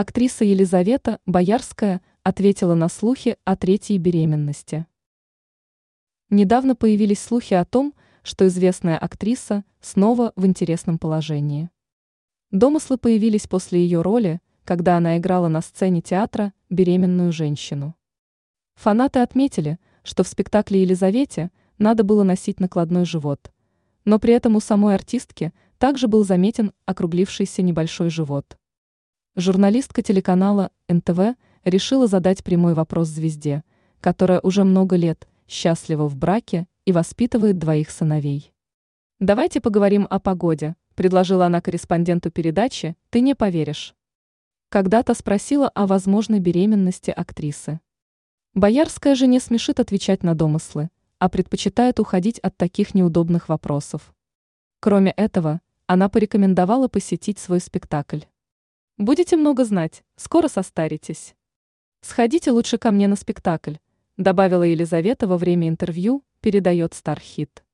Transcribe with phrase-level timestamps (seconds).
[0.00, 4.86] Актриса Елизавета Боярская ответила на слухи о третьей беременности.
[6.30, 11.68] Недавно появились слухи о том, что известная актриса снова в интересном положении.
[12.50, 17.94] Домыслы появились после ее роли, когда она играла на сцене театра беременную женщину.
[18.76, 23.52] Фанаты отметили, что в спектакле Елизавете надо было носить накладной живот,
[24.06, 28.56] но при этом у самой артистки также был заметен округлившийся небольшой живот.
[29.36, 33.62] Журналистка телеканала НТВ решила задать прямой вопрос звезде,
[34.00, 38.52] которая уже много лет счастлива в браке и воспитывает двоих сыновей.
[39.20, 43.94] «Давайте поговорим о погоде»,– предложила она корреспонденту передачи «Ты не поверишь».
[44.68, 47.80] Когда-то спросила о возможной беременности актрисы.
[48.54, 54.12] Боярская же не смешит отвечать на домыслы, а предпочитает уходить от таких неудобных вопросов.
[54.80, 58.20] Кроме этого, она порекомендовала посетить свой спектакль.
[59.00, 61.34] Будете много знать, скоро состаритесь.
[62.02, 63.76] Сходите лучше ко мне на спектакль,
[64.18, 67.64] добавила Елизавета во время интервью, передает Стархит.